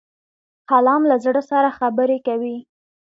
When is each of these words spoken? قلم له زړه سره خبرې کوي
قلم 0.69 1.01
له 1.09 1.15
زړه 1.25 1.41
سره 1.51 1.69
خبرې 1.79 2.17
کوي 2.27 2.57